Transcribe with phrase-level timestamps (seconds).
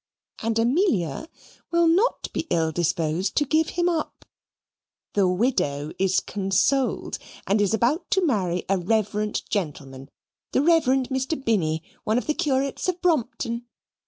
[0.41, 1.29] And Amelia
[1.69, 4.25] will not be ill disposed to give him up.
[5.13, 10.09] The widow is CONSOLED, and is about to marry a reverend gentleman,
[10.53, 10.85] the Rev.
[10.85, 11.37] Mr.
[11.45, 13.67] Binny, one of the curates of Brompton.